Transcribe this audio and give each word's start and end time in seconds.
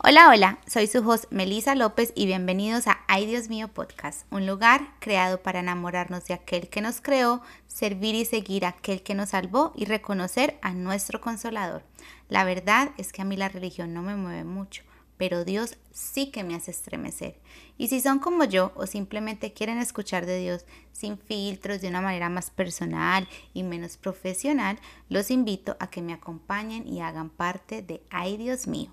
Hola, 0.00 0.28
hola, 0.28 0.60
soy 0.68 0.86
su 0.86 0.98
host 1.00 1.24
Melisa 1.30 1.74
López 1.74 2.12
y 2.14 2.26
bienvenidos 2.26 2.86
a 2.86 3.00
Ay 3.08 3.26
Dios 3.26 3.48
mío 3.48 3.66
Podcast, 3.66 4.32
un 4.32 4.46
lugar 4.46 4.94
creado 5.00 5.42
para 5.42 5.58
enamorarnos 5.58 6.24
de 6.26 6.34
aquel 6.34 6.68
que 6.68 6.80
nos 6.80 7.00
creó, 7.00 7.42
servir 7.66 8.14
y 8.14 8.24
seguir 8.24 8.64
a 8.64 8.68
aquel 8.68 9.02
que 9.02 9.16
nos 9.16 9.30
salvó 9.30 9.72
y 9.74 9.86
reconocer 9.86 10.56
a 10.62 10.72
nuestro 10.72 11.20
consolador. 11.20 11.82
La 12.28 12.44
verdad 12.44 12.92
es 12.96 13.12
que 13.12 13.22
a 13.22 13.24
mí 13.24 13.36
la 13.36 13.48
religión 13.48 13.92
no 13.92 14.02
me 14.02 14.14
mueve 14.14 14.44
mucho, 14.44 14.84
pero 15.16 15.44
Dios 15.44 15.78
sí 15.90 16.30
que 16.30 16.44
me 16.44 16.54
hace 16.54 16.70
estremecer. 16.70 17.40
Y 17.76 17.88
si 17.88 18.00
son 18.00 18.20
como 18.20 18.44
yo 18.44 18.70
o 18.76 18.86
simplemente 18.86 19.52
quieren 19.52 19.78
escuchar 19.78 20.26
de 20.26 20.38
Dios 20.38 20.64
sin 20.92 21.18
filtros, 21.18 21.80
de 21.80 21.88
una 21.88 22.02
manera 22.02 22.28
más 22.28 22.52
personal 22.52 23.26
y 23.52 23.64
menos 23.64 23.96
profesional, 23.96 24.78
los 25.08 25.32
invito 25.32 25.76
a 25.80 25.90
que 25.90 26.02
me 26.02 26.12
acompañen 26.12 26.86
y 26.86 27.00
hagan 27.00 27.30
parte 27.30 27.82
de 27.82 28.00
Ay 28.10 28.36
Dios 28.36 28.68
mío. 28.68 28.92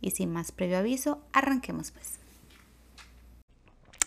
Y 0.00 0.12
sin 0.12 0.32
más 0.32 0.52
previo 0.52 0.78
aviso, 0.78 1.20
arranquemos 1.32 1.90
pues. 1.90 2.18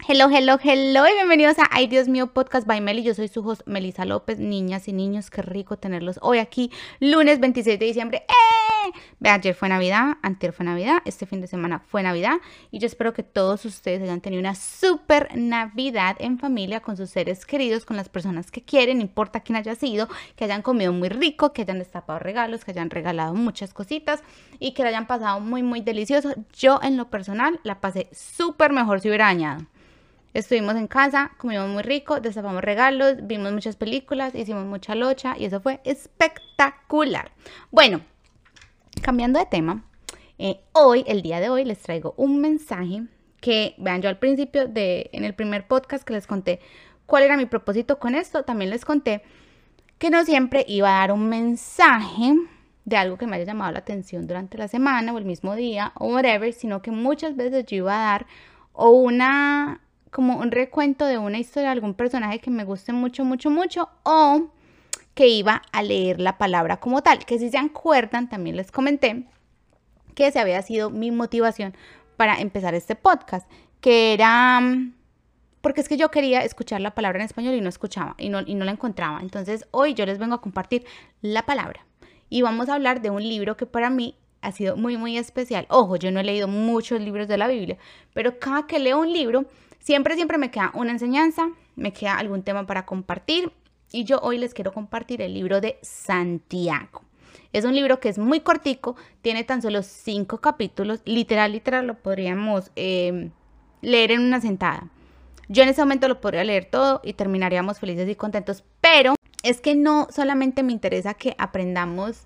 Hello, 0.06 0.28
hello, 0.30 0.58
hello 0.62 1.08
y 1.08 1.14
bienvenidos 1.14 1.60
a 1.60 1.70
Ay 1.72 1.88
Dios 1.88 2.10
mío 2.10 2.34
Podcast 2.34 2.68
by 2.68 2.82
Meli. 2.82 3.04
Yo 3.04 3.14
soy 3.14 3.30
su 3.30 3.48
host 3.48 3.62
Melisa 3.66 4.04
López. 4.04 4.38
Niñas 4.38 4.88
y 4.90 4.94
niños, 4.94 5.30
qué 5.30 5.42
rico 5.42 5.78
tenerlos 5.78 6.20
hoy 6.22 6.40
aquí, 6.40 6.72
lunes 7.00 7.40
26 7.40 7.80
de 7.80 7.86
diciembre. 7.86 8.26
¡Eh! 8.28 8.53
Vean, 9.20 9.40
ayer 9.40 9.56
fue 9.56 9.70
Navidad, 9.70 10.18
antier 10.22 10.54
fue 10.54 10.66
Navidad, 10.66 11.02
este 11.06 11.26
fin 11.26 11.42
de 11.42 11.48
semana 11.48 11.80
fue 11.80 12.04
Navidad 12.04 12.38
y 12.72 12.80
yo 12.80 12.88
espero 12.88 13.14
que 13.14 13.24
todos 13.24 13.64
ustedes 13.66 14.02
hayan 14.02 14.22
tenido 14.22 14.40
una 14.42 14.56
super 14.56 15.30
Navidad 15.36 16.18
en 16.20 16.40
familia 16.40 16.82
con 16.82 16.98
sus 16.98 17.10
seres 17.10 17.46
queridos, 17.46 17.86
con 17.86 17.96
las 17.96 18.10
personas 18.10 18.52
que 18.52 18.64
quieren, 18.64 18.98
no 18.98 19.04
importa 19.04 19.40
quién 19.40 19.56
haya 19.56 19.76
sido, 19.76 20.08
que 20.36 20.44
hayan 20.44 20.62
comido 20.62 20.92
muy 20.92 21.10
rico, 21.10 21.54
que 21.54 21.62
hayan 21.62 21.80
destapado 21.80 22.20
regalos, 22.20 22.66
que 22.66 22.72
hayan 22.72 22.90
regalado 22.90 23.34
muchas 23.34 23.74
cositas 23.74 24.24
y 24.60 24.74
que 24.74 24.84
la 24.84 24.90
hayan 24.90 25.08
pasado 25.08 25.40
muy, 25.40 25.64
muy 25.64 25.82
delicioso. 25.82 26.34
Yo 26.54 26.80
en 26.84 26.98
lo 26.98 27.10
personal 27.10 27.60
la 27.64 27.80
pasé 27.80 28.10
súper 28.12 28.74
mejor 28.74 29.00
si 29.00 29.08
hubiera 29.08 29.26
dañado. 29.26 29.66
Estuvimos 30.34 30.76
en 30.76 30.88
casa, 30.88 31.32
comimos 31.38 31.70
muy 31.70 31.84
rico, 31.84 32.20
destapamos 32.20 32.64
regalos, 32.64 33.18
vimos 33.22 33.54
muchas 33.54 33.76
películas, 33.76 34.34
hicimos 34.34 34.66
mucha 34.66 34.96
locha 34.96 35.36
y 35.38 35.46
eso 35.46 35.62
fue 35.62 35.80
espectacular. 35.84 37.32
Bueno, 37.70 38.02
cambiando 39.04 39.38
de 39.38 39.46
tema, 39.46 39.84
eh, 40.40 40.62
hoy, 40.72 41.04
el 41.06 41.22
día 41.22 41.40
de 41.40 41.50
hoy, 41.50 41.66
les 41.66 41.80
traigo 41.80 42.16
un 42.18 42.42
mensaje 42.42 43.04
que, 43.40 43.76
vean, 43.78 44.02
yo 44.02 44.10
al 44.10 44.18
principio 44.18 44.68
de, 44.68 45.12
en 45.14 45.26
el 45.26 45.36
primer 45.36 45.68
podcast 45.68 46.04
que 46.04 46.14
les 46.14 46.26
conté 46.26 46.60
cuál 47.06 47.24
era 47.24 47.38
mi 47.38 47.46
propósito 47.46 48.00
con 48.00 48.16
esto, 48.16 48.44
también 48.44 48.72
les 48.72 48.86
conté 48.86 49.22
que 50.00 50.10
no 50.10 50.26
siempre 50.26 50.66
iba 50.68 50.90
a 50.90 51.00
dar 51.02 51.12
un 51.12 51.30
mensaje 51.30 52.34
de 52.86 52.98
algo 52.98 53.18
que 53.18 53.28
me 53.28 53.36
haya 53.36 53.46
llamado 53.46 53.72
la 53.74 53.80
atención 53.80 54.26
durante 54.26 54.58
la 54.58 54.68
semana 54.68 55.14
o 55.14 55.18
el 55.18 55.26
mismo 55.26 55.56
día 55.56 55.92
o 55.96 56.08
whatever, 56.08 56.52
sino 56.54 56.82
que 56.82 56.92
muchas 56.92 57.36
veces 57.36 57.66
yo 57.66 57.78
iba 57.78 57.94
a 57.94 58.12
dar 58.12 58.26
o 58.74 58.90
una 58.90 59.82
como 60.12 60.38
un 60.38 60.52
recuento 60.52 61.06
de 61.06 61.18
una 61.18 61.40
historia 61.40 61.70
de 61.70 61.74
algún 61.74 61.94
personaje 61.94 62.40
que 62.40 62.52
me 62.52 62.64
guste 62.64 62.94
mucho, 62.94 63.26
mucho, 63.26 63.50
mucho, 63.50 63.90
o 64.04 64.50
que 65.14 65.28
iba 65.28 65.62
a 65.72 65.84
leer 65.84 66.20
la 66.20 66.38
palabra 66.38 66.80
como 66.80 67.02
tal, 67.04 67.26
que 67.26 67.40
si 67.40 67.50
se 67.50 67.58
acuerdan, 67.58 68.30
también 68.30 68.56
les 68.56 68.72
comenté 68.72 69.26
que 70.16 70.28
ese 70.28 70.40
había 70.40 70.62
sido 70.62 70.90
mi 70.90 71.12
motivación 71.12 71.76
para 72.18 72.40
empezar 72.40 72.76
este 72.76 72.96
podcast, 72.96 73.50
que 73.82 74.14
era 74.14 74.62
porque 75.62 75.80
es 75.80 75.88
que 75.88 75.98
yo 75.98 76.12
quería 76.12 76.42
escuchar 76.42 76.82
la 76.82 76.94
palabra 76.94 77.20
en 77.20 77.26
español 77.26 77.56
y 77.56 77.62
no 77.62 77.70
escuchaba 77.70 78.16
y 78.18 78.30
no, 78.30 78.42
y 78.46 78.54
no 78.54 78.66
la 78.66 78.72
encontraba. 78.72 79.22
Entonces 79.22 79.66
hoy 79.72 79.94
yo 79.94 80.06
les 80.06 80.20
vengo 80.20 80.36
a 80.36 80.42
compartir 80.42 80.86
la 81.22 81.44
palabra 81.44 81.86
y 82.30 82.42
vamos 82.42 82.68
a 82.68 82.74
hablar 82.74 83.02
de 83.02 83.10
un 83.10 83.24
libro 83.24 83.56
que 83.56 83.66
para 83.66 83.90
mí 83.90 84.18
ha 84.42 84.52
sido 84.52 84.76
muy, 84.76 84.98
muy 84.98 85.18
especial. 85.18 85.66
Ojo, 85.70 85.96
yo 85.96 86.12
no 86.12 86.20
he 86.20 86.24
leído 86.24 86.50
muchos 86.50 87.00
libros 87.00 87.30
de 87.30 87.38
la 87.38 87.48
Biblia, 87.48 87.78
pero 88.14 88.40
cada 88.40 88.68
que 88.68 88.78
leo 88.78 89.00
un 89.00 89.14
libro 89.14 89.46
Siempre, 89.84 90.16
siempre 90.16 90.38
me 90.38 90.50
queda 90.50 90.72
una 90.76 90.92
enseñanza, 90.92 91.50
me 91.76 91.92
queda 91.92 92.18
algún 92.18 92.42
tema 92.42 92.66
para 92.66 92.86
compartir 92.86 93.52
y 93.94 94.04
yo 94.04 94.20
hoy 94.22 94.40
les 94.40 94.54
quiero 94.54 94.74
compartir 94.74 95.22
el 95.22 95.34
libro 95.34 95.62
de 95.62 95.78
Santiago. 95.84 97.04
Es 97.54 97.64
un 97.64 97.76
libro 97.76 98.00
que 98.00 98.10
es 98.10 98.18
muy 98.18 98.40
cortico, 98.40 98.96
tiene 99.22 99.44
tan 99.44 99.62
solo 99.62 99.84
cinco 99.84 100.40
capítulos, 100.40 101.02
literal, 101.06 101.52
literal, 101.52 101.86
lo 101.86 101.94
podríamos 101.94 102.72
em, 102.76 103.30
leer 103.82 104.12
en 104.12 104.22
una 104.22 104.42
sentada. 104.42 104.90
Yo 105.48 105.62
en 105.62 105.70
ese 105.70 105.82
momento 105.82 106.08
lo 106.08 106.20
podría 106.20 106.44
leer 106.44 106.66
todo 106.66 107.02
y 107.04 107.14
terminaríamos 107.14 107.80
felices 107.80 108.10
y 108.10 108.16
contentos, 108.16 108.64
pero 108.82 109.14
es 109.44 109.62
que 109.62 109.76
no 109.76 110.08
solamente 110.10 110.64
me 110.64 110.72
interesa 110.72 111.14
que 111.14 111.36
aprendamos 111.38 112.24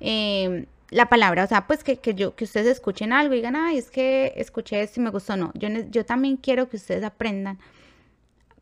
eh, 0.00 0.66
la 0.90 1.08
palabra, 1.08 1.44
o 1.44 1.46
sea, 1.46 1.68
pues 1.68 1.84
que, 1.84 1.98
yo, 2.14 2.34
que 2.34 2.44
ustedes 2.44 2.66
escuchen 2.66 3.12
algo 3.12 3.34
y 3.34 3.36
digan, 3.36 3.54
ay, 3.54 3.78
es 3.78 3.90
que 3.90 4.32
escuché 4.36 4.82
esto 4.82 5.00
y 5.00 5.04
me 5.04 5.10
gustó, 5.10 5.36
no, 5.36 5.52
yo, 5.54 5.68
yo 5.90 6.04
también 6.04 6.36
quiero 6.36 6.68
que 6.68 6.76
ustedes 6.76 7.04
aprendan 7.04 7.58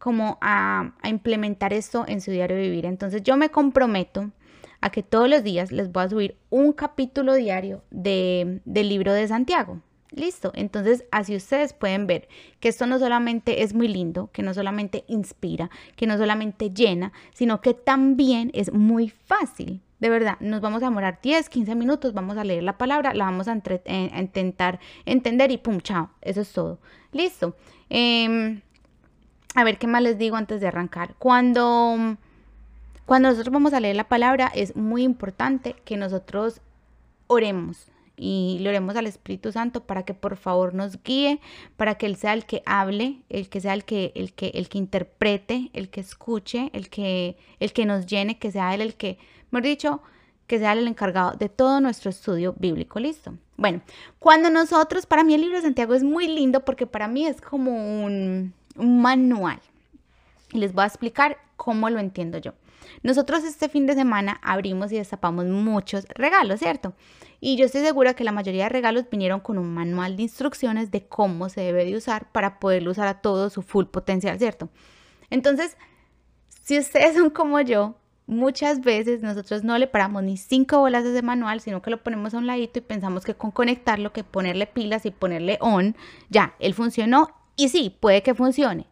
como 0.03 0.37
a, 0.41 0.95
implementar 1.05 1.73
esto 1.73 2.05
en 2.09 2.21
su 2.21 2.33
diario 2.33 2.57
de 2.57 2.63
vivir. 2.63 2.87
Entonces 2.87 3.23
yo 3.23 3.37
me 3.37 3.51
comprometo 3.51 4.33
a 4.81 4.91
que 4.91 5.05
todos 5.05 5.29
los 5.29 5.45
días 5.45 5.71
les 5.71 5.93
voy 5.93 6.03
a 6.03 6.09
subir 6.09 6.37
un 6.51 6.73
capítulo 6.73 7.35
diario 7.35 7.85
de, 7.93 8.61
del 8.65 8.89
libro 8.89 9.13
de 9.13 9.29
Santiago. 9.29 9.81
Listo, 10.11 10.51
entonces 10.57 11.05
así 11.13 11.37
ustedes 11.37 11.73
pueden 11.73 12.09
ver 12.09 12.27
que 12.59 12.69
esto 12.69 12.85
no 12.87 12.99
solamente 12.99 13.63
es 13.63 13.75
muy 13.75 13.87
lindo, 13.87 14.29
que 14.33 14.43
no 14.43 14.53
solamente 14.55 15.05
inspira, 15.07 15.71
que 15.95 16.09
no 16.09 16.19
solamente 16.19 16.71
llena, 16.71 17.13
sino 17.33 17.61
que 17.61 17.73
también 17.73 18.51
es 18.55 18.73
muy 18.73 19.09
fácil. 19.09 19.83
De 20.01 20.11
verdad, 20.11 20.37
nos 20.41 20.61
vamos 20.61 20.83
a 20.83 20.87
demorar 20.87 21.21
10, 21.23 21.49
15 21.49 21.77
minutos, 21.77 22.13
vamos 22.13 22.37
a 22.39 22.43
leer 22.43 22.65
la 22.65 22.77
palabra, 22.77 23.15
la 23.15 23.27
vamos 23.27 23.47
a, 23.47 23.57
eh, 23.85 24.11
intentar 24.19 24.81
entender 25.07 25.53
y 25.53 25.59
pum, 25.59 25.81
chao, 25.81 26.11
eso 26.23 26.41
es 26.41 26.53
todo. 26.53 26.81
Listo. 27.13 27.55
Em, 27.89 28.63
a 29.55 29.65
ver 29.65 29.79
qué 29.79 29.87
más 29.87 30.03
les 30.03 30.19
digo 30.19 30.37
antes 30.37 30.61
de 30.61 30.69
arrancar. 30.69 31.15
Cuando, 31.19 32.17
cuando 33.07 33.29
nosotros 33.29 33.53
vamos 33.53 33.73
a 33.73 33.81
leer 33.81 33.97
la 33.97 34.09
palabra, 34.09 34.51
es 34.55 34.77
muy 34.77 35.03
importante 35.03 35.77
que 35.85 35.97
nosotros 35.97 36.61
oremos 37.27 37.89
y 38.17 38.59
le 38.61 38.69
oremos 38.69 38.95
al 38.97 39.07
Espíritu 39.07 39.53
Santo 39.53 39.85
para 39.85 40.05
que 40.05 40.15
por 40.15 40.37
favor 40.37 40.75
nos 40.75 41.03
guíe, 41.03 41.41
para 41.77 41.97
que 41.97 42.07
Él 42.07 42.17
sea 42.17 42.35
el 42.35 42.45
que 42.45 42.63
hable, 42.67 43.23
el 43.29 43.49
que 43.49 43.61
sea 43.61 43.75
el 43.75 43.85
que, 43.85 44.13
el 44.15 44.33
que, 44.33 44.49
el 44.55 44.69
que 44.69 44.79
interprete, 44.79 45.71
el 45.73 45.89
que 45.89 46.01
escuche, 46.01 46.71
el 46.73 46.89
que, 46.89 47.37
el 47.59 47.73
que 47.73 47.87
nos 47.87 48.07
llene, 48.07 48.39
que 48.39 48.53
sea 48.53 48.75
Él 48.75 48.81
el 48.81 48.95
que 48.95 49.19
Mejor 49.53 49.67
dicho, 49.67 50.03
que 50.47 50.59
sea 50.59 50.73
el 50.73 50.89
encargado 50.89 51.37
de 51.37 51.51
todo 51.51 51.81
nuestro 51.81 52.11
estudio 52.11 52.55
bíblico. 52.59 52.99
Listo. 52.99 53.35
Bueno, 53.59 53.83
cuando 54.19 54.49
nosotros, 54.49 55.05
para 55.05 55.23
mí 55.23 55.35
el 55.35 55.43
libro 55.43 55.57
de 55.57 55.63
Santiago 55.63 55.95
es 55.95 56.03
muy 56.03 56.27
lindo 56.27 56.65
porque 56.65 56.87
para 56.87 57.07
mí 57.07 57.27
es 57.27 57.41
como 57.41 57.71
un, 58.05 58.55
un 58.77 59.03
manual. 59.03 59.61
Y 60.53 60.59
les 60.59 60.73
voy 60.73 60.85
a 60.85 60.87
explicar 60.87 61.39
cómo 61.57 61.89
lo 61.91 61.99
entiendo 61.99 62.39
yo. 62.39 62.53
Nosotros 63.03 63.45
este 63.45 63.69
fin 63.69 63.87
de 63.87 63.95
semana 63.95 64.41
abrimos 64.43 64.93
y 64.93 64.97
destapamos 64.97 65.47
muchos 65.47 66.07
regalos, 66.15 66.61
¿cierto? 66.61 66.95
Y 67.41 67.57
yo 67.57 67.67
estoy 67.67 67.83
segura 67.83 68.15
que 68.15 68.25
la 68.25 68.33
mayoría 68.33 68.65
de 68.65 68.69
regalos 68.69 69.05
vinieron 69.11 69.41
con 69.41 69.59
un 69.59 69.73
manual 69.73 70.17
de 70.17 70.23
instrucciones 70.23 70.91
de 70.91 71.07
cómo 71.07 71.49
se 71.49 71.61
debe 71.61 71.85
de 71.85 71.97
usar 71.97 72.31
para 72.31 72.61
poderlo 72.61 72.91
usar 72.91 73.09
a 73.09 73.21
todo 73.21 73.51
su 73.51 73.63
full 73.63 73.87
potencial, 73.87 74.39
¿cierto? 74.39 74.69
Entonces, 75.31 75.77
si 76.63 76.79
ustedes 76.79 77.17
son 77.17 77.31
como 77.31 77.61
yo, 77.61 77.97
muchas 78.27 78.81
veces 78.81 79.23
nosotros 79.23 79.65
no 79.65 79.77
le 79.79 79.89
paramos 79.89 80.23
ni 80.23 80.37
cinco 80.37 80.79
bolas 80.79 81.05
de 81.05 81.11
ese 81.11 81.23
manual, 81.23 81.61
sino 81.61 81.83
que 81.83 81.91
lo 81.91 82.03
ponemos 82.03 82.35
a 82.35 82.39
un 82.39 82.47
ladito 82.47 82.79
y 82.79 82.83
pensamos 82.83 83.25
que 83.25 83.35
con 83.35 83.51
conectarlo, 83.51 84.13
que 84.13 84.23
ponerle 84.23 84.67
pilas 84.67 85.07
y 85.07 85.11
ponerle 85.11 85.59
on, 85.61 85.97
ya, 86.31 86.55
él 86.61 86.75
funcionó 86.75 87.42
y 87.57 87.69
sí, 87.69 87.97
puede 88.01 88.23
que 88.23 88.35
funcione. 88.35 88.87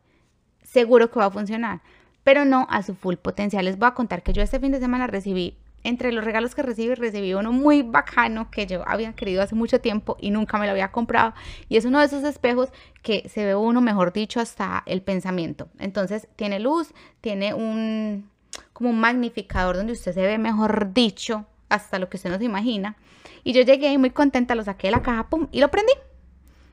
Seguro 0.62 1.10
que 1.10 1.19
va 1.19 1.26
a 1.26 1.31
funcionar, 1.31 1.81
pero 2.25 2.44
no 2.44 2.66
a 2.71 2.82
su 2.82 2.94
full 2.94 3.16
potencial. 3.16 3.65
Les 3.65 3.78
voy 3.78 3.88
a 3.88 3.94
contar 3.94 4.22
que 4.22 4.32
yo 4.32 4.43
este 4.43 4.60
fin 4.60 4.72
de 4.72 4.81
semana 4.81 5.06
recibí, 5.06 5.56
entre 5.82 6.12
los 6.12 6.25
regalos 6.25 6.54
que 6.54 6.62
recibí, 6.62 6.94
recibí 6.94 7.32
uno 7.32 7.53
muy 7.53 7.82
bacano 7.82 8.50
que 8.50 8.66
yo 8.66 8.87
había 8.87 9.15
querido 9.15 9.43
hace 9.43 9.54
mucho 9.54 9.81
tiempo 9.81 10.16
y 10.21 10.31
nunca 10.31 10.59
me 10.59 10.66
lo 10.66 10.72
había 10.72 10.92
comprado. 10.92 11.34
Y 11.68 11.77
es 11.77 11.86
uno 11.86 11.98
de 12.01 12.07
esos 12.07 12.22
espejos 12.24 12.68
que 13.03 13.28
se 13.28 13.45
ve 13.45 13.54
uno, 13.54 13.80
mejor 13.80 14.12
dicho, 14.12 14.41
hasta 14.41 14.83
el 14.86 15.03
pensamiento. 15.03 15.68
Entonces 15.78 16.28
tiene 16.36 16.60
luz, 16.60 16.92
tiene 17.22 17.54
un, 17.54 18.30
como 18.72 18.91
un 18.91 19.01
magnificador 19.01 19.77
donde 19.77 19.95
usted 19.95 20.13
se 20.13 20.21
ve, 20.21 20.36
mejor 20.36 20.92
dicho, 20.92 21.47
hasta 21.71 21.98
lo 21.98 22.10
que 22.10 22.18
usted 22.18 22.30
no 22.30 22.39
se 22.39 22.45
imagina. 22.45 22.97
Y 23.42 23.54
yo 23.54 23.63
llegué 23.63 23.97
muy 23.97 24.10
contenta, 24.10 24.54
lo 24.54 24.63
saqué 24.63 24.89
de 24.89 24.92
la 24.92 25.03
caja, 25.03 25.28
pum, 25.30 25.48
y 25.51 25.60
lo 25.60 25.71
prendí. 25.71 25.92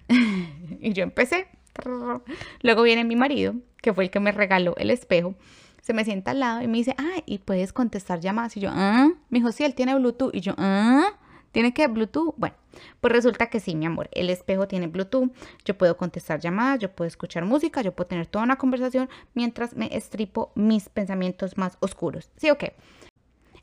y 0.82 0.94
yo 0.94 1.04
empecé. 1.04 1.48
Luego 2.62 2.84
viene 2.84 3.04
mi 3.04 3.16
marido, 3.16 3.56
que 3.82 3.94
fue 3.94 4.06
el 4.06 4.10
que 4.10 4.20
me 4.20 4.32
regaló 4.32 4.76
el 4.78 4.90
espejo. 4.90 5.36
Se 5.82 5.94
me 5.94 6.04
sienta 6.04 6.32
al 6.32 6.42
lado 6.42 6.62
y 6.62 6.68
me 6.68 6.78
dice, 6.78 6.96
ah, 6.98 7.22
y 7.26 7.38
puedes 7.38 7.72
contestar 7.72 8.20
llamadas. 8.20 8.58
Y 8.58 8.60
yo, 8.60 8.70
ah, 8.74 9.10
me 9.30 9.40
dijo, 9.40 9.52
sí, 9.52 9.64
él 9.64 9.74
tiene 9.74 9.96
Bluetooth. 9.96 10.36
Y 10.36 10.42
yo, 10.42 10.54
ah, 10.58 11.14
¿tiene 11.52 11.74
que 11.74 11.88
Bluetooth? 11.88 12.34
Bueno, 12.38 12.56
pues 13.00 13.14
resulta 13.14 13.48
que 13.48 13.60
sí, 13.60 13.76
mi 13.76 13.86
amor, 13.86 14.10
el 14.12 14.30
espejo 14.30 14.68
tiene 14.68 14.88
Bluetooth, 14.88 15.32
yo 15.66 15.78
puedo 15.78 15.98
contestar 15.98 16.40
llamadas, 16.40 16.80
yo 16.80 16.92
puedo 16.92 17.08
escuchar 17.08 17.46
música, 17.46 17.82
yo 17.82 17.94
puedo 17.94 18.08
tener 18.08 18.28
toda 18.28 18.44
una 18.44 18.58
conversación 18.58 19.10
mientras 19.34 19.76
me 19.76 19.96
estripo 19.96 20.52
mis 20.56 20.90
pensamientos 20.90 21.58
más 21.58 21.78
oscuros. 21.80 22.30
¿Sí 22.38 22.50
o 22.50 22.58
qué? 22.58 22.76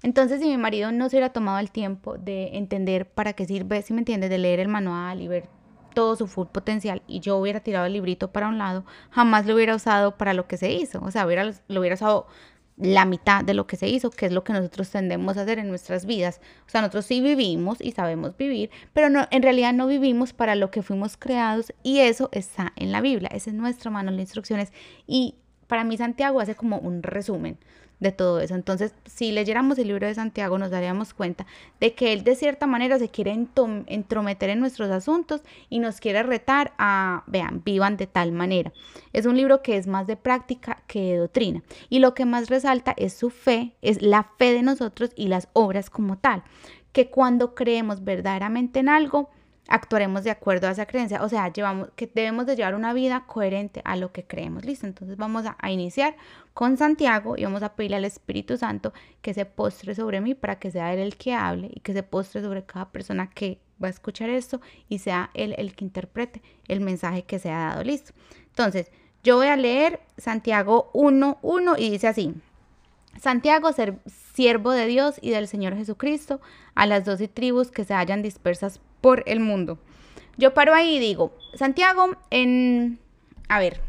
Entonces, 0.03 0.41
si 0.41 0.49
mi 0.49 0.59
marido 0.59 0.93
no 0.93 1.09
se 1.09 1.17
hubiera 1.17 1.33
tomado 1.33 1.59
el 1.59 1.71
tiempo 1.71 2.19
de 2.19 2.57
entender 2.59 3.09
para 3.09 3.33
qué 3.33 3.47
sirve, 3.47 3.81
si 3.83 3.95
me 3.95 4.01
entiendes, 4.01 4.29
de 4.29 4.39
leer 4.39 4.61
el 4.61 4.69
manual 4.69 5.23
y 5.23 5.29
ver 5.29 5.49
todo 5.95 6.17
su 6.17 6.27
full 6.27 6.49
potencial 6.49 7.03
y 7.07 7.21
yo 7.21 7.37
hubiera 7.37 7.61
tirado 7.61 7.87
el 7.87 7.95
librito 7.95 8.33
para 8.33 8.49
un 8.49 8.59
lado, 8.59 8.85
jamás 9.11 9.47
lo 9.47 9.55
hubiera 9.55 9.75
usado 9.75 10.17
para 10.17 10.35
lo 10.35 10.47
que 10.47 10.57
se 10.57 10.73
hizo. 10.73 11.01
O 11.03 11.11
sea, 11.11 11.27
hubiera, 11.27 11.53
lo 11.69 11.81
hubiera 11.81 11.95
usado 11.95 12.27
la 12.77 13.05
mitad 13.05 13.45
de 13.45 13.55
lo 13.55 13.67
que 13.67 13.77
se 13.77 13.89
hizo, 13.89 14.11
que 14.11 14.27
es 14.27 14.33
lo 14.33 14.43
que 14.43 14.53
nosotros 14.53 14.91
tendemos 14.91 15.37
a 15.37 15.43
hacer 15.43 15.59
en 15.59 15.69
nuestras 15.69 16.07
vidas. 16.07 16.41
O 16.67 16.71
sea, 16.71 16.81
nosotros 16.81 17.07
sí 17.07 17.21
vivimos 17.21 17.79
y 17.81 17.93
sabemos 17.93 18.37
vivir, 18.37 18.71
pero 18.93 19.09
no, 19.11 19.29
en 19.31 19.43
realidad 19.43 19.73
no 19.73 19.87
vivimos 19.87 20.33
para 20.33 20.57
lo 20.57 20.71
que 20.71 20.83
fuimos 20.83 21.17
creados 21.17 21.73
y 21.83 22.01
eso 22.01 22.29
está 22.33 22.73
en 22.77 22.91
la 22.91 23.01
Biblia. 23.01 23.31
Ese 23.33 23.51
es 23.51 23.57
nuestro 23.57 23.91
manual 23.91 24.17
de 24.17 24.23
instrucciones 24.23 24.73
y 25.07 25.37
para 25.67 25.85
mí 25.85 25.97
Santiago 25.97 26.41
hace 26.41 26.55
como 26.55 26.79
un 26.79 27.03
resumen 27.03 27.59
de 28.01 28.13
todo 28.13 28.41
eso. 28.41 28.55
Entonces, 28.55 28.95
si 29.07 29.33
leyéramos 29.33 29.79
el 29.79 29.89
libro 29.89 30.07
de 30.07 30.15
Santiago, 30.15 30.59
nos 30.59 30.71
daríamos 30.71 31.15
cuenta 31.15 31.47
de 31.81 31.95
que 31.95 32.13
él 32.13 32.25
de 32.25 32.37
cierta 32.37 32.67
manera 32.67 32.99
se 32.99 33.09
quiere 33.09 33.33
entrometer 33.33 34.51
en 34.51 34.61
nuestros 34.61 34.91
asuntos 34.91 35.43
y 35.69 35.79
nos 35.79 36.01
quiere 36.01 36.23
retar 36.23 36.73
a, 36.79 37.25
vean, 37.27 37.63
vivan 37.65 37.97
de 37.97 38.07
tal 38.07 38.33
manera. 38.33 38.73
Es 39.13 39.27
un 39.27 39.37
libro 39.37 39.63
que 39.63 39.77
es 39.77 39.87
más 39.87 40.07
de 40.07 40.17
práctica 40.17 40.83
que 40.87 41.01
de 41.01 41.17
doctrina. 41.19 41.63
Y 41.89 41.99
lo 41.99 42.15
que 42.15 42.27
más 42.27 42.49
resalta 42.49 42.95
es 42.97 43.15
su 43.15 43.31
fe, 43.31 43.75
es 43.83 44.03
la 44.03 44.25
fe 44.39 44.53
de 44.53 44.63
nosotros 44.63 45.11
y 45.17 45.29
las 45.29 45.49
obras 45.53 45.91
como 45.91 46.19
tal. 46.19 46.43
Que 46.93 47.11
cuando 47.11 47.55
creemos 47.55 48.05
verdaderamente 48.05 48.81
en 48.81 48.89
algo, 48.89 49.31
actuaremos 49.69 50.25
de 50.25 50.31
acuerdo 50.31 50.69
a 50.69 50.73
esa 50.73 50.87
creencia. 50.87 51.23
O 51.23 51.29
sea, 51.29 51.53
llevamos, 51.53 51.89
que 51.97 52.11
debemos 52.13 52.47
de 52.47 52.57
llevar 52.57 52.75
una 52.75 52.93
vida 52.93 53.25
coherente 53.27 53.81
a 53.85 53.97
lo 53.97 54.13
que 54.13 54.25
creemos. 54.25 54.65
Listo, 54.65 54.87
entonces 54.87 55.17
vamos 55.17 55.45
a, 55.47 55.71
iniciar 55.71 56.17
con 56.53 56.77
Santiago 56.77 57.37
y 57.37 57.45
vamos 57.45 57.63
a 57.63 57.75
pedirle 57.75 57.97
al 57.97 58.05
Espíritu 58.05 58.57
Santo 58.57 58.93
que 59.23 59.35
se 59.35 59.45
postre 59.45 59.95
sobre 59.95 60.21
mí 60.21 60.35
para 60.35 60.59
que 60.59 60.71
sea 60.71 60.93
Él 60.93 61.01
el 61.01 61.17
que 61.17 61.35
hable 61.35 61.71
y 61.73 61.81
que 61.81 61.93
se 61.93 62.03
postre 62.03 62.43
sobre 62.43 62.65
cada 62.65 62.91
persona 62.91 63.31
que 63.31 63.61
va 63.83 63.89
a 63.89 63.91
escuchar 63.91 64.31
esto 64.31 64.61
y 64.89 64.99
sea 64.99 65.31
Él 65.35 65.55
el 65.59 65.75
que 65.75 65.85
interprete 65.85 66.43
el 66.69 66.81
mensaje 66.81 67.23
que 67.23 67.39
se 67.39 67.51
ha 67.51 67.71
dado. 67.71 67.85
Listo. 67.85 68.13
Entonces, 68.47 68.91
yo 69.23 69.37
voy 69.37 69.47
a 69.47 69.57
leer 69.57 70.01
Santiago 70.19 70.91
1.1 70.93 71.77
y 71.79 71.91
dice 71.91 72.09
así. 72.09 72.35
Santiago, 73.21 73.73
ser 73.73 74.01
siervo 74.07 74.73
de 74.73 74.87
Dios 74.87 75.17
y 75.21 75.31
del 75.31 75.49
Señor 75.49 75.77
Jesucristo, 75.77 76.41
a 76.75 76.87
las 76.87 77.05
doce 77.05 77.29
tribus 77.29 77.71
que 77.71 77.85
se 77.85 77.95
hallan 77.95 78.23
dispersas 78.23 78.81
por 79.05 79.23
el 79.27 79.39
mundo. 79.39 79.77
Yo 80.39 80.55
paro 80.55 80.73
ahí 80.73 80.97
y 80.97 80.99
digo, 80.99 81.37
Santiago, 81.53 82.17
en... 82.31 82.99
A 83.51 83.59
ver, 83.59 83.83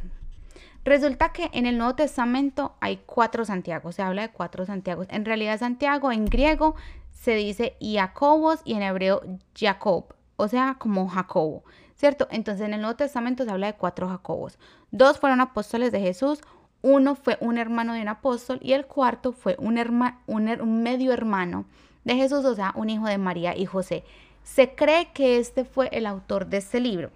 resulta 0.84 1.32
que 1.32 1.50
en 1.54 1.66
el 1.66 1.78
Nuevo 1.78 1.96
Testamento 1.96 2.76
hay 2.82 2.98
cuatro 3.06 3.46
Santiago, 3.46 3.94
se 3.94 4.02
habla 4.02 4.24
de 4.24 4.34
cuatro 4.34 4.66
Santiago. 4.66 5.06
En 5.08 5.24
realidad 5.24 5.58
Santiago 5.58 6.12
en 6.12 6.26
griego 6.26 6.76
se 7.14 7.34
dice 7.34 7.78
Jacobos 7.80 8.60
y 8.66 8.74
en 8.74 8.82
hebreo 8.82 9.22
Jacob, 9.58 10.14
o 10.36 10.50
sea, 10.50 10.76
como 10.78 11.08
Jacobo, 11.08 11.64
¿cierto? 11.96 12.28
Entonces 12.30 12.68
en 12.68 12.74
el 12.74 12.82
Nuevo 12.82 12.98
Testamento 12.98 13.46
se 13.46 13.52
habla 13.52 13.68
de 13.68 13.78
cuatro 13.78 14.10
Jacobos. 14.10 14.60
Dos 14.92 15.18
fueron 15.18 15.40
apóstoles 15.40 15.94
de 15.94 16.02
Jesús, 16.02 16.42
uno 16.82 17.16
fue 17.16 17.38
un 17.40 17.58
hermano 17.58 17.94
de 17.94 18.02
un 18.02 18.10
apóstol 18.10 18.60
y 18.62 18.74
el 18.74 18.86
cuarto 18.86 19.32
fue 19.32 19.56
un, 19.60 19.80
un 20.28 20.84
medio 20.84 21.14
hermano 21.14 21.64
de 22.04 22.16
Jesús, 22.16 22.44
o 22.44 22.54
sea, 22.54 22.74
un 22.76 22.90
hijo 22.90 23.08
de 23.08 23.18
María 23.18 23.58
y 23.58 23.66
José. 23.66 24.04
Se 24.46 24.76
cree 24.76 25.12
que 25.12 25.40
este 25.40 25.66
fue 25.66 25.90
el 25.92 26.06
autor 26.06 26.46
de 26.46 26.58
este 26.58 26.80
libro. 26.80 27.10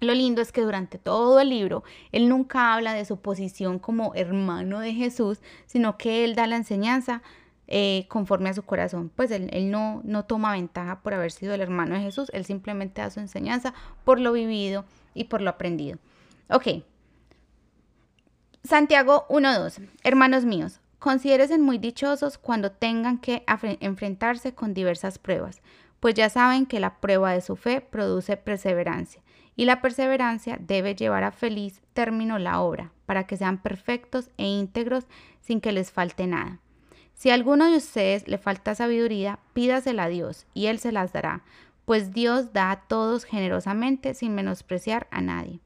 Lo 0.00 0.12
lindo 0.12 0.42
es 0.42 0.52
que 0.52 0.60
durante 0.60 0.98
todo 0.98 1.40
el 1.40 1.48
libro 1.48 1.82
él 2.12 2.28
nunca 2.28 2.74
habla 2.74 2.92
de 2.92 3.06
su 3.06 3.16
posición 3.16 3.78
como 3.78 4.14
hermano 4.14 4.80
de 4.80 4.92
Jesús, 4.92 5.40
sino 5.64 5.96
que 5.96 6.24
él 6.24 6.34
da 6.34 6.46
la 6.46 6.56
enseñanza 6.56 7.22
eh, 7.68 8.04
conforme 8.08 8.50
a 8.50 8.54
su 8.54 8.62
corazón. 8.62 9.10
Pues 9.16 9.30
él, 9.30 9.70
no, 9.70 10.02
no 10.04 10.26
toma 10.26 10.52
ventaja 10.52 11.00
por 11.00 11.14
haber 11.14 11.32
sido 11.32 11.54
el 11.54 11.62
hermano 11.62 11.94
de 11.94 12.02
Jesús, 12.02 12.30
él 12.34 12.44
simplemente 12.44 13.00
da 13.00 13.08
su 13.08 13.20
enseñanza 13.20 13.72
por 14.04 14.20
lo 14.20 14.32
vivido 14.32 14.84
y 15.14 15.24
por 15.24 15.40
lo 15.40 15.48
aprendido. 15.48 15.98
Ok. 16.50 16.84
Santiago 18.62 19.26
1.2. 19.30 19.88
Hermanos 20.04 20.44
míos, 20.44 20.80
considérense 20.98 21.56
muy 21.56 21.78
dichosos 21.78 22.36
cuando 22.36 22.72
tengan 22.72 23.16
que 23.16 23.42
enfrentarse 23.80 24.52
con 24.52 24.74
diversas 24.74 25.18
pruebas 25.18 25.62
pues 26.06 26.14
ya 26.14 26.30
saben 26.30 26.66
que 26.66 26.78
la 26.78 27.00
prueba 27.00 27.32
de 27.32 27.40
su 27.40 27.56
fe 27.56 27.80
produce 27.80 28.36
perseverancia, 28.36 29.20
y 29.56 29.64
la 29.64 29.82
perseverancia 29.82 30.56
debe 30.60 30.94
llevar 30.94 31.24
a 31.24 31.32
feliz 31.32 31.82
término 31.94 32.38
la 32.38 32.60
obra, 32.60 32.92
para 33.06 33.26
que 33.26 33.36
sean 33.36 33.58
perfectos 33.58 34.30
e 34.36 34.44
íntegros 34.46 35.08
sin 35.40 35.60
que 35.60 35.72
les 35.72 35.90
falte 35.90 36.28
nada. 36.28 36.60
Si 37.14 37.30
a 37.30 37.34
alguno 37.34 37.68
de 37.68 37.78
ustedes 37.78 38.28
le 38.28 38.38
falta 38.38 38.76
sabiduría, 38.76 39.40
pídasela 39.52 40.04
a 40.04 40.08
Dios, 40.08 40.46
y 40.54 40.66
Él 40.66 40.78
se 40.78 40.92
las 40.92 41.12
dará, 41.12 41.42
pues 41.86 42.12
Dios 42.12 42.52
da 42.52 42.70
a 42.70 42.82
todos 42.82 43.24
generosamente 43.24 44.14
sin 44.14 44.32
menospreciar 44.32 45.08
a 45.10 45.20
nadie. 45.20 45.58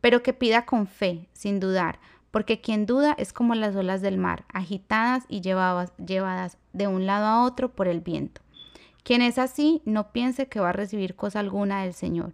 Pero 0.00 0.24
que 0.24 0.32
pida 0.32 0.66
con 0.66 0.88
fe, 0.88 1.28
sin 1.32 1.60
dudar, 1.60 2.00
porque 2.32 2.60
quien 2.60 2.86
duda 2.86 3.14
es 3.18 3.32
como 3.32 3.54
las 3.54 3.76
olas 3.76 4.02
del 4.02 4.18
mar, 4.18 4.46
agitadas 4.52 5.26
y 5.28 5.42
llevadas, 5.42 5.92
llevadas 6.04 6.58
de 6.72 6.88
un 6.88 7.06
lado 7.06 7.26
a 7.26 7.44
otro 7.44 7.70
por 7.70 7.86
el 7.86 8.00
viento. 8.00 8.40
Quien 9.06 9.22
es 9.22 9.38
así, 9.38 9.82
no 9.84 10.10
piense 10.10 10.48
que 10.48 10.58
va 10.58 10.70
a 10.70 10.72
recibir 10.72 11.14
cosa 11.14 11.38
alguna 11.38 11.84
del 11.84 11.94
Señor. 11.94 12.32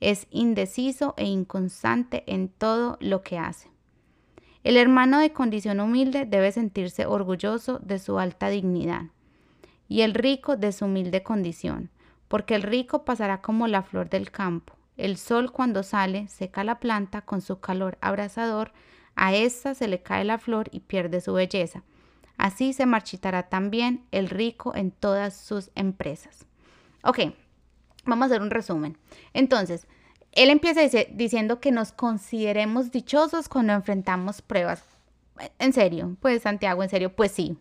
Es 0.00 0.26
indeciso 0.30 1.14
e 1.16 1.24
inconstante 1.24 2.24
en 2.26 2.50
todo 2.50 2.98
lo 3.00 3.22
que 3.22 3.38
hace. 3.38 3.70
El 4.62 4.76
hermano 4.76 5.18
de 5.18 5.32
condición 5.32 5.80
humilde 5.80 6.26
debe 6.26 6.52
sentirse 6.52 7.06
orgulloso 7.06 7.78
de 7.78 7.98
su 7.98 8.18
alta 8.18 8.50
dignidad 8.50 9.04
y 9.88 10.02
el 10.02 10.12
rico 10.12 10.58
de 10.58 10.72
su 10.72 10.84
humilde 10.84 11.22
condición, 11.22 11.88
porque 12.28 12.54
el 12.54 12.64
rico 12.64 13.06
pasará 13.06 13.40
como 13.40 13.66
la 13.66 13.80
flor 13.80 14.10
del 14.10 14.30
campo. 14.30 14.74
El 14.98 15.16
sol 15.16 15.52
cuando 15.52 15.82
sale 15.82 16.28
seca 16.28 16.64
la 16.64 16.80
planta 16.80 17.22
con 17.22 17.40
su 17.40 17.60
calor 17.60 17.96
abrasador, 18.02 18.72
a 19.14 19.34
ésta 19.34 19.72
se 19.72 19.88
le 19.88 20.02
cae 20.02 20.24
la 20.24 20.36
flor 20.36 20.68
y 20.70 20.80
pierde 20.80 21.22
su 21.22 21.32
belleza. 21.32 21.82
Así 22.40 22.72
se 22.72 22.86
marchitará 22.86 23.50
también 23.50 24.06
el 24.12 24.30
rico 24.30 24.74
en 24.74 24.92
todas 24.92 25.36
sus 25.36 25.70
empresas. 25.74 26.46
Ok, 27.02 27.18
vamos 28.06 28.22
a 28.22 28.26
hacer 28.26 28.40
un 28.40 28.48
resumen. 28.48 28.96
Entonces, 29.34 29.86
él 30.32 30.48
empieza 30.48 30.80
diciendo 31.12 31.60
que 31.60 31.70
nos 31.70 31.92
consideremos 31.92 32.90
dichosos 32.92 33.50
cuando 33.50 33.74
enfrentamos 33.74 34.40
pruebas. 34.40 34.82
En 35.58 35.74
serio, 35.74 36.16
pues 36.20 36.40
Santiago, 36.40 36.82
en 36.82 36.88
serio, 36.88 37.14
pues 37.14 37.30
sí. 37.30 37.58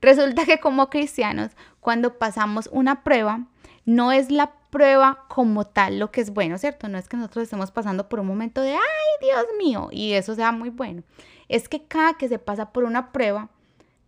Resulta 0.00 0.44
que 0.44 0.60
como 0.60 0.88
cristianos, 0.88 1.50
cuando 1.80 2.18
pasamos 2.18 2.68
una 2.70 3.02
prueba, 3.02 3.48
no 3.86 4.12
es 4.12 4.30
la 4.30 4.52
prueba 4.70 5.24
como 5.28 5.66
tal 5.66 5.98
lo 5.98 6.12
que 6.12 6.20
es 6.20 6.30
bueno, 6.30 6.58
¿cierto? 6.58 6.88
No 6.88 6.96
es 6.96 7.08
que 7.08 7.16
nosotros 7.16 7.42
estemos 7.42 7.72
pasando 7.72 8.08
por 8.08 8.20
un 8.20 8.28
momento 8.28 8.60
de, 8.60 8.74
ay, 8.74 8.80
Dios 9.20 9.46
mío, 9.58 9.88
y 9.90 10.12
eso 10.12 10.36
sea 10.36 10.52
muy 10.52 10.70
bueno. 10.70 11.02
Es 11.48 11.68
que 11.68 11.82
cada 11.82 12.14
que 12.14 12.28
se 12.28 12.38
pasa 12.38 12.72
por 12.72 12.84
una 12.84 13.10
prueba, 13.10 13.50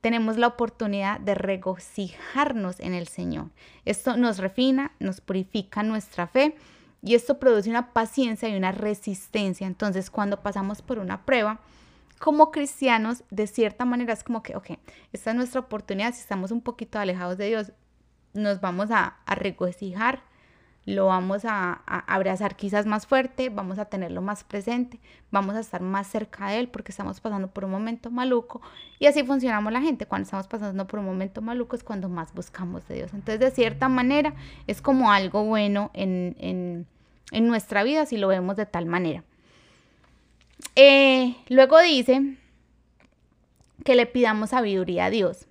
tenemos 0.04 0.37
la 0.37 0.49
oportunidad 0.49 1.18
de 1.18 1.34
regocijarnos 1.34 2.78
en 2.80 2.92
el 2.92 3.08
Señor. 3.08 3.46
Esto 3.87 4.18
nos 4.18 4.37
refina, 4.37 4.92
nos 5.00 5.23
purifica 5.23 5.82
nuestra 5.82 6.26
fe 6.26 6.56
y 7.00 7.14
esto 7.14 7.38
produce 7.38 7.70
una 7.70 7.94
paciencia 7.94 8.50
y 8.50 8.54
una 8.54 8.70
resistencia. 8.70 9.66
Entonces, 9.66 10.11
cuando 10.11 10.42
pasamos 10.42 10.82
por 10.82 10.99
una 10.99 11.25
prueba, 11.25 11.62
como 12.18 12.50
cristianos, 12.50 13.25
de 13.30 13.46
cierta 13.46 13.87
manera 13.87 14.12
es 14.12 14.23
como 14.23 14.42
que, 14.42 14.54
ok, 14.56 14.73
esta 15.14 15.30
es 15.30 15.37
nuestra 15.37 15.61
oportunidad, 15.61 16.12
si 16.12 16.20
estamos 16.20 16.50
un 16.50 16.61
poquito 16.61 16.99
alejados 16.99 17.38
de 17.38 17.46
Dios, 17.46 17.73
nos 18.34 18.61
vamos 18.61 18.90
a, 18.90 19.16
a 19.25 19.34
regocijar 19.34 20.23
lo 20.87 21.07
vamos 21.07 21.45
a, 21.45 21.83
abrazar 21.87 22.57
quizás 22.57 22.85
más 22.85 23.07
fuerte, 23.07 23.49
vamos 23.49 23.79
a 23.79 23.87
tenerlo 23.87 24.21
más 24.21 24.45
presente, 24.45 25.00
vamos 25.31 25.57
a 25.57 25.61
estar 25.61 25.81
más 25.81 26.07
cerca 26.07 26.49
de 26.49 26.61
él 26.61 26.69
porque 26.69 26.93
estamos 26.93 27.21
pasando 27.21 27.49
por 27.49 27.64
un 27.64 27.71
momento 27.71 28.11
maluco 28.11 28.61
y 28.99 29.07
así 29.07 29.23
funcionamos 29.25 29.73
la 29.73 29.81
gente. 29.81 30.07
Cuando 30.07 30.25
estamos 30.25 30.47
pasando 30.47 30.87
por 30.87 31.00
un 31.00 31.07
momento 31.07 31.41
maluco 31.41 31.75
es 31.75 31.85
cuando 31.85 32.09
más 32.09 32.35
buscamos 32.35 32.87
de 32.87 32.97
Dios. 32.97 33.14
Entonces, 33.14 33.41
de 33.41 33.50
cierta 33.50 33.88
manera, 33.88 34.35
es 34.67 34.83
como 34.83 35.11
algo 35.11 35.45
bueno 35.45 35.91
en, 35.95 36.87
nuestra 37.33 37.83
vida 37.83 38.07
si 38.07 38.17
lo 38.17 38.29
vemos 38.29 38.57
de 38.57 38.67
tal 38.67 38.87
manera. 38.87 39.25
Eh, 40.76 41.35
luego 41.49 41.81
dice 41.81 42.37
que 43.85 43.95
le 43.95 44.07
pidamos 44.07 44.50
sabiduría 44.50 45.07
a 45.07 45.11
Dios. 45.11 45.47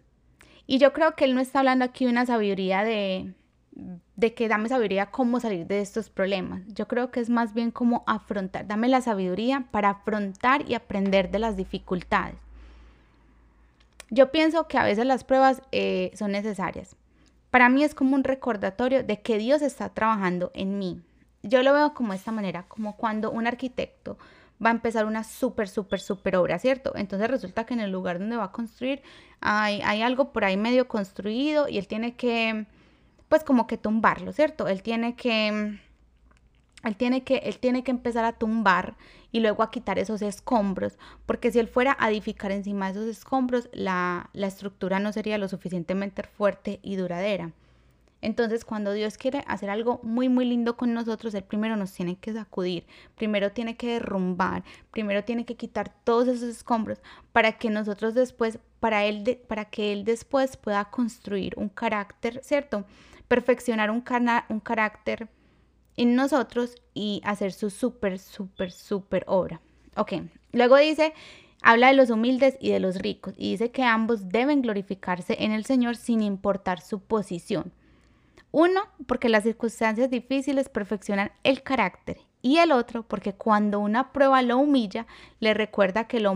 Y 0.66 0.78
yo 0.78 0.94
creo 0.94 1.16
que 1.16 1.25
él 1.25 1.36
no 1.36 1.42
está 1.42 1.60
hablando 1.60 1.84
aquí 1.86 2.06
de 2.06 2.12
una 2.12 2.25
sabiduría 2.25 2.84
de, 2.84 3.34
de 3.75 4.34
que 4.34 4.48
dame 4.48 4.70
sabiduría 4.70 5.08
cómo 5.08 5.39
salir 5.39 5.65
de 5.65 5.82
estos 5.82 6.10
problemas. 6.10 6.62
Yo 6.68 6.88
creo 6.88 7.12
que 7.12 7.20
es 7.20 7.30
más 7.30 7.53
bien 7.53 7.72
como 7.72 8.03
afrontar, 8.06 8.68
dame 8.68 8.88
la 8.88 9.01
sabiduría 9.01 9.65
para 9.72 9.89
afrontar 9.89 10.70
y 10.70 10.75
aprender 10.75 11.32
de 11.32 11.39
las 11.39 11.58
dificultades. 11.58 12.36
Yo 14.10 14.32
pienso 14.32 14.68
que 14.68 14.77
a 14.77 14.84
veces 14.84 15.06
las 15.06 15.24
pruebas 15.24 15.63
eh, 15.72 16.12
son 16.13 16.32
necesarias. 16.32 16.96
Para 17.50 17.70
mí 17.70 17.84
es 17.84 17.96
como 17.96 18.15
un 18.15 18.24
recordatorio 18.24 19.03
de 19.03 19.22
que 19.22 19.38
Dios 19.38 19.62
está 19.62 19.89
trabajando 19.89 20.51
en 20.53 20.77
mí. 20.77 21.01
Yo 21.42 21.63
lo 21.63 21.74
veo 21.74 21.94
como 21.94 22.13
de 22.13 22.20
esta 22.20 22.32
manera, 22.32 22.63
como 22.68 22.96
cuando 22.96 23.32
un 23.32 23.48
arquitecto 23.48 24.18
va 24.63 24.70
a 24.70 24.74
empezar 24.74 25.06
una 25.06 25.24
súper, 25.24 25.68
súper, 25.68 26.00
súper 26.00 26.36
obra, 26.36 26.60
¿cierto? 26.60 26.94
Entonces 26.96 27.30
resulta 27.30 27.65
que 27.65 27.74
en 27.74 27.80
el 27.80 27.92
lugar 27.92 28.20
donde 28.20 28.38
va 28.38 28.46
a 28.46 28.51
construir 28.51 29.01
hay, 29.42 29.82
hay 29.82 30.01
algo 30.01 30.32
por 30.32 30.46
ahí 30.46 30.58
medio 30.58 30.88
construido 30.88 31.68
y 31.68 31.77
él 31.77 31.88
tiene 31.88 32.15
que, 32.15 32.65
pues 33.30 33.44
como 33.44 33.68
que 33.68 33.77
tumbarlo, 33.77 34.32
¿cierto? 34.34 34.68
Él 34.68 34.84
tiene 34.84 35.15
que 35.15 35.80
él 36.84 36.98
tiene 36.98 37.24
que, 37.24 37.38
él 37.38 37.60
tiene 37.60 37.84
que 37.84 37.92
empezar 37.92 38.25
a 38.25 38.34
tumbar 38.34 38.96
y 39.32 39.39
luego 39.39 39.63
a 39.63 39.72
quitar 39.72 40.00
esos 40.00 40.22
escombros, 40.22 40.98
porque 41.25 41.50
si 41.50 41.60
él 41.60 41.68
fuera 41.68 41.96
a 41.98 42.12
edificar 42.12 42.51
encima 42.51 42.88
de 42.88 43.00
esos 43.00 43.08
escombros, 43.08 43.70
la, 43.72 44.30
la 44.34 44.48
estructura 44.48 45.00
no 45.00 45.13
sería 45.13 45.38
lo 45.38 45.48
suficientemente 45.48 46.24
fuerte 46.24 46.80
y 46.84 46.98
duradera. 46.98 47.51
Entonces, 48.24 48.63
cuando 48.63 48.94
Dios 48.94 49.18
quiere 49.18 49.44
hacer 49.48 49.70
algo 49.70 50.00
muy, 50.01 50.30
muy 50.30 50.46
lindo 50.46 50.77
con 50.77 50.94
nosotros, 50.94 51.34
Él 51.34 51.44
primero 51.44 51.75
nos 51.75 51.92
tiene 51.92 52.15
que 52.18 52.32
sacudir, 52.32 52.86
primero 53.15 53.51
tiene 53.51 53.75
que 53.75 53.94
derrumbar, 53.94 54.63
primero 54.92 55.25
tiene 55.25 55.46
que 55.46 55.56
quitar 55.56 55.94
todos 56.06 56.30
esos 56.30 56.50
escombros 56.50 57.01
para 57.34 57.58
que 57.58 57.70
nosotros 57.70 58.13
después, 58.13 58.60
para, 58.80 59.03
él 59.06 59.42
para 59.48 59.65
que 59.65 59.92
Él 59.92 60.06
después 60.06 60.56
pueda 60.56 60.86
construir 60.86 61.53
un 61.58 61.68
carácter, 61.68 62.39
¿cierto? 62.44 62.86
Perfeccionar 63.34 63.90
un, 63.90 64.04
un 64.50 64.60
carácter 64.60 65.28
en 65.98 66.13
nosotros 66.13 66.75
y 66.94 67.20
hacer 67.25 67.52
su 67.52 67.72
súper, 67.72 68.20
súper, 68.20 68.72
súper 68.72 69.24
obra. 69.25 69.60
Ok, 69.96 70.13
luego 70.52 70.78
dice, 70.78 71.16
habla 71.63 71.88
de 71.88 71.96
los 71.96 72.12
humildes 72.12 72.58
y 72.60 72.70
de 72.70 72.80
los 72.80 72.98
ricos 72.98 73.34
y 73.36 73.50
dice 73.50 73.72
que 73.72 73.82
ambos 73.82 74.30
deben 74.30 74.62
glorificarse 74.62 75.36
en 75.40 75.52
el 75.52 75.66
Señor 75.66 75.96
sin 75.96 76.22
importar 76.22 76.80
su 76.80 77.00
posición. 77.00 77.74
Uno, 78.52 78.82
porque 79.08 79.30
las 79.30 79.42
circunstancias 79.42 80.12
difíciles 80.12 80.70
perfeccionan 80.70 81.32
el 81.42 81.63
carácter 81.63 82.20
y 82.44 82.58
el 82.58 82.72
otro, 82.72 83.02
porque 83.02 83.34
cuando 83.34 83.80
una 83.80 84.13
prueba 84.13 84.44
lo 84.44 84.60
humilla, 84.60 85.08
le 85.40 85.56
recuerda 85.56 86.08
que 86.08 86.18
el, 86.18 86.28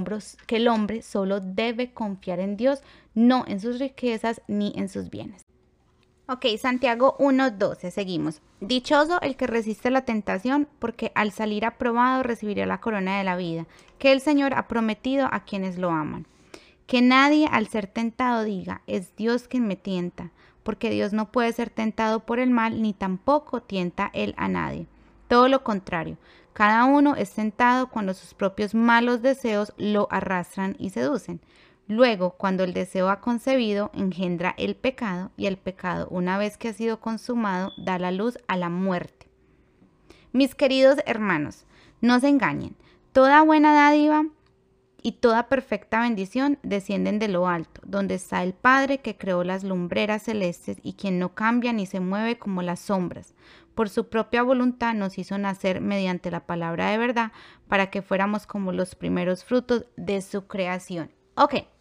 que 0.47 0.55
el 0.55 0.67
hombre 0.67 1.03
solo 1.03 1.41
debe 1.41 1.93
confiar 1.93 2.39
en 2.39 2.57
Dios, 2.57 2.81
no 3.13 3.45
en 3.47 3.59
sus 3.59 3.77
riquezas 3.77 4.41
ni 4.47 4.73
en 4.75 4.89
sus 4.89 5.11
bienes. 5.11 5.46
Ok, 6.29 6.45
Santiago 6.59 7.15
1.12, 7.19 7.89
seguimos. 7.89 8.41
Dichoso 8.59 9.21
el 9.21 9.37
que 9.37 9.47
resiste 9.47 9.89
la 9.89 10.01
tentación, 10.01 10.67
porque 10.77 11.13
al 11.15 11.31
salir 11.31 11.63
aprobado 11.63 12.21
recibirá 12.21 12.65
la 12.65 12.81
corona 12.81 13.17
de 13.17 13.23
la 13.23 13.37
vida, 13.37 13.65
que 13.97 14.11
el 14.11 14.19
Señor 14.19 14.53
ha 14.53 14.67
prometido 14.67 15.29
a 15.31 15.45
quienes 15.45 15.77
lo 15.77 15.89
aman. 15.89 16.27
Que 16.85 17.01
nadie 17.01 17.47
al 17.49 17.67
ser 17.67 17.87
tentado 17.87 18.43
diga, 18.43 18.81
es 18.87 19.15
Dios 19.15 19.47
quien 19.47 19.67
me 19.67 19.77
tienta, 19.77 20.31
porque 20.63 20.89
Dios 20.89 21.13
no 21.13 21.31
puede 21.31 21.53
ser 21.53 21.69
tentado 21.69 22.19
por 22.19 22.39
el 22.39 22.49
mal, 22.49 22.81
ni 22.81 22.91
tampoco 22.91 23.61
tienta 23.61 24.11
él 24.13 24.33
a 24.35 24.49
nadie. 24.49 24.85
Todo 25.29 25.47
lo 25.47 25.63
contrario, 25.63 26.17
cada 26.51 26.83
uno 26.83 27.15
es 27.15 27.31
tentado 27.31 27.87
cuando 27.87 28.13
sus 28.13 28.33
propios 28.33 28.75
malos 28.75 29.21
deseos 29.21 29.71
lo 29.77 30.09
arrastran 30.11 30.75
y 30.77 30.89
seducen. 30.89 31.39
Luego, 31.87 32.31
cuando 32.31 32.65
el 32.65 32.73
deseo 32.73 33.09
ha 33.09 33.21
concebido, 33.21 33.91
engendra 33.93 34.53
el 34.57 34.75
pecado 34.75 35.31
y 35.37 35.45
el 35.45 35.57
pecado, 35.57 36.07
una 36.09 36.37
vez 36.37 36.57
que 36.57 36.67
ha 36.67 36.73
sido 36.73 36.99
consumado, 36.99 37.71
da 37.77 37.97
la 37.97 38.11
luz 38.11 38.37
a 38.47 38.57
la 38.57 38.69
muerte. 38.69 39.29
Mis 40.33 40.53
queridos 40.53 40.97
hermanos, 41.05 41.65
no 42.01 42.19
se 42.19 42.27
engañen. 42.27 42.75
Toda 43.13 43.41
buena 43.41 43.73
dádiva 43.73 44.25
y 45.01 45.13
toda 45.13 45.47
perfecta 45.47 46.01
bendición 46.01 46.59
descienden 46.61 47.19
de 47.19 47.29
lo 47.29 47.47
alto, 47.47 47.81
donde 47.85 48.15
está 48.15 48.43
el 48.43 48.53
Padre 48.53 48.97
que 48.97 49.15
creó 49.15 49.45
las 49.45 49.63
lumbreras 49.63 50.23
celestes 50.23 50.79
y 50.83 50.93
quien 50.93 51.19
no 51.19 51.35
cambia 51.35 51.71
ni 51.71 51.85
se 51.85 52.01
mueve 52.01 52.37
como 52.37 52.61
las 52.61 52.81
sombras. 52.81 53.33
Por 53.75 53.87
su 53.87 54.09
propia 54.09 54.43
voluntad 54.43 54.93
nos 54.93 55.17
hizo 55.17 55.37
nacer 55.37 55.79
mediante 55.79 56.31
la 56.31 56.45
palabra 56.45 56.89
de 56.89 56.97
verdad 56.97 57.31
para 57.69 57.89
que 57.89 58.01
fuéramos 58.01 58.45
como 58.45 58.73
los 58.73 58.95
primeros 58.95 59.45
frutos 59.45 59.85
de 59.95 60.21
su 60.21 60.47
creación. 60.47 61.13
Ok. 61.35 61.76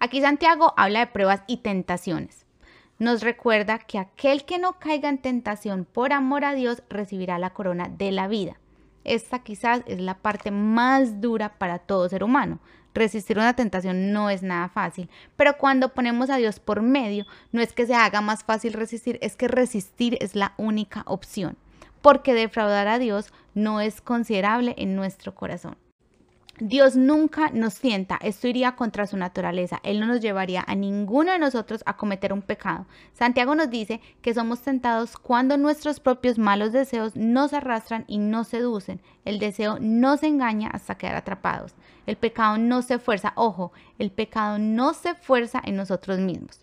Aquí 0.00 0.20
Santiago 0.20 0.74
habla 0.76 1.00
de 1.00 1.06
pruebas 1.08 1.42
y 1.48 1.58
tentaciones. 1.58 2.46
Nos 3.00 3.22
recuerda 3.22 3.78
que 3.78 3.98
aquel 3.98 4.44
que 4.44 4.58
no 4.58 4.74
caiga 4.78 5.08
en 5.08 5.18
tentación 5.18 5.84
por 5.84 6.12
amor 6.12 6.44
a 6.44 6.54
Dios 6.54 6.82
recibirá 6.88 7.38
la 7.38 7.50
corona 7.50 7.88
de 7.88 8.12
la 8.12 8.28
vida. 8.28 8.58
Esta 9.02 9.40
quizás 9.40 9.82
es 9.86 10.00
la 10.00 10.14
parte 10.14 10.50
más 10.50 11.20
dura 11.20 11.58
para 11.58 11.80
todo 11.80 12.08
ser 12.08 12.22
humano. 12.22 12.60
Resistir 12.94 13.38
una 13.38 13.54
tentación 13.54 14.12
no 14.12 14.30
es 14.30 14.42
nada 14.42 14.68
fácil, 14.68 15.08
pero 15.36 15.56
cuando 15.58 15.94
ponemos 15.94 16.30
a 16.30 16.36
Dios 16.36 16.60
por 16.60 16.82
medio, 16.82 17.26
no 17.52 17.60
es 17.60 17.72
que 17.72 17.86
se 17.86 17.94
haga 17.94 18.20
más 18.20 18.44
fácil 18.44 18.72
resistir, 18.74 19.18
es 19.20 19.36
que 19.36 19.48
resistir 19.48 20.16
es 20.20 20.34
la 20.34 20.54
única 20.56 21.02
opción, 21.06 21.56
porque 22.02 22.34
defraudar 22.34 22.88
a 22.88 22.98
Dios 22.98 23.32
no 23.54 23.80
es 23.80 24.00
considerable 24.00 24.74
en 24.78 24.96
nuestro 24.96 25.34
corazón. 25.34 25.76
Dios 26.60 26.96
nunca 26.96 27.50
nos 27.50 27.74
sienta, 27.74 28.18
esto 28.20 28.48
iría 28.48 28.74
contra 28.74 29.06
su 29.06 29.16
naturaleza, 29.16 29.78
Él 29.84 30.00
no 30.00 30.06
nos 30.06 30.20
llevaría 30.20 30.64
a 30.66 30.74
ninguno 30.74 31.30
de 31.30 31.38
nosotros 31.38 31.82
a 31.86 31.96
cometer 31.96 32.32
un 32.32 32.42
pecado. 32.42 32.86
Santiago 33.12 33.54
nos 33.54 33.70
dice 33.70 34.00
que 34.22 34.34
somos 34.34 34.62
tentados 34.62 35.16
cuando 35.16 35.56
nuestros 35.56 36.00
propios 36.00 36.36
malos 36.36 36.72
deseos 36.72 37.14
nos 37.14 37.52
arrastran 37.52 38.04
y 38.08 38.18
nos 38.18 38.48
seducen. 38.48 39.00
El 39.24 39.38
deseo 39.38 39.78
no 39.80 40.16
se 40.16 40.26
engaña 40.26 40.68
hasta 40.68 40.96
quedar 40.96 41.14
atrapados. 41.14 41.74
El 42.06 42.16
pecado 42.16 42.58
no 42.58 42.82
se 42.82 42.98
fuerza, 42.98 43.32
ojo, 43.36 43.72
el 43.98 44.10
pecado 44.10 44.58
no 44.58 44.94
se 44.94 45.14
fuerza 45.14 45.62
en 45.64 45.76
nosotros 45.76 46.18
mismos. 46.18 46.60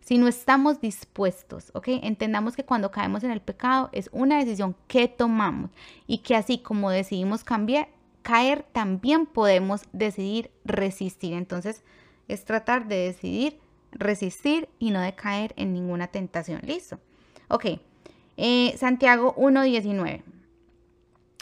Si 0.00 0.16
no 0.16 0.26
estamos 0.26 0.80
dispuestos, 0.80 1.70
¿ok? 1.74 1.88
Entendamos 2.02 2.56
que 2.56 2.64
cuando 2.64 2.90
caemos 2.90 3.24
en 3.24 3.30
el 3.30 3.42
pecado 3.42 3.90
es 3.92 4.08
una 4.10 4.38
decisión 4.38 4.74
que 4.86 5.06
tomamos 5.06 5.70
y 6.06 6.18
que 6.18 6.34
así 6.34 6.58
como 6.58 6.88
decidimos 6.88 7.44
cambiar, 7.44 7.88
caer, 8.28 8.66
también 8.72 9.24
podemos 9.24 9.84
decidir 9.94 10.50
resistir. 10.66 11.32
Entonces, 11.32 11.82
es 12.28 12.44
tratar 12.44 12.86
de 12.86 12.96
decidir 12.96 13.58
resistir 13.90 14.68
y 14.78 14.90
no 14.90 15.00
de 15.00 15.14
caer 15.14 15.54
en 15.56 15.72
ninguna 15.72 16.08
tentación. 16.08 16.60
Listo. 16.62 17.00
Ok. 17.48 17.80
Eh, 18.36 18.76
Santiago 18.76 19.34
1.19. 19.36 20.24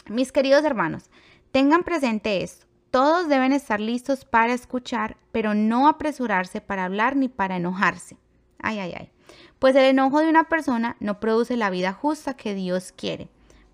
Mis 0.07 0.31
queridos 0.31 0.63
hermanos, 0.63 1.09
tengan 1.51 1.83
presente 1.83 2.41
esto. 2.41 2.65
Todos 2.89 3.27
deben 3.27 3.51
estar 3.51 3.81
listos 3.81 4.23
para 4.23 4.53
escuchar, 4.53 5.17
pero 5.33 5.53
no 5.53 5.89
apresurarse 5.89 6.61
para 6.61 6.85
hablar 6.85 7.17
ni 7.17 7.27
para 7.27 7.57
enojarse. 7.57 8.15
Ay, 8.59 8.79
ay, 8.79 8.93
ay. 8.97 9.11
Pues 9.59 9.75
el 9.75 9.83
enojo 9.83 10.19
de 10.19 10.29
una 10.29 10.45
persona 10.45 10.95
no 11.01 11.19
produce 11.19 11.57
la 11.57 11.69
vida 11.69 11.91
justa 11.91 12.35
que 12.37 12.53
Dios 12.53 12.93
quiere. 12.95 13.27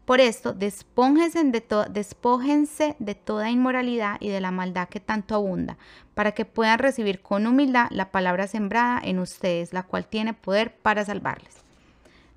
Por 0.06 0.20
esto, 0.20 0.52
despójense 0.54 1.44
de, 1.44 2.96
de 3.00 3.16
toda 3.16 3.50
inmoralidad 3.50 4.18
y 4.20 4.28
de 4.30 4.42
la 4.42 4.52
maldad 4.52 4.90
que 4.90 5.00
tanto 5.00 5.34
abunda, 5.34 5.78
para 6.14 6.34
que 6.34 6.44
puedan 6.44 6.80
recibir 6.80 7.22
con 7.22 7.48
humildad 7.48 7.88
la 7.90 8.12
palabra 8.12 8.48
sembrada 8.48 9.00
en 9.02 9.20
ustedes, 9.20 9.72
la 9.72 9.84
cual 9.84 10.06
tiene 10.06 10.34
poder 10.34 10.76
para 10.76 11.06
salvarles. 11.06 11.56